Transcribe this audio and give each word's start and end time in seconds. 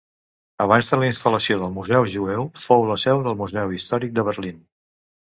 Abans 0.63 0.89
de 0.93 0.97
la 1.03 1.09
instal·lació 1.09 1.59
del 1.59 1.77
museu 1.77 2.09
jueu, 2.15 2.49
fou 2.65 2.89
la 2.95 2.99
seu 3.07 3.25
del 3.31 3.41
museu 3.45 3.79
històric 3.81 4.19
de 4.21 4.29
Berlín. 4.33 4.63